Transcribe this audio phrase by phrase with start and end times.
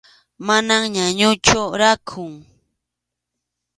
[0.47, 2.33] Mana ñañuchu, rakhun.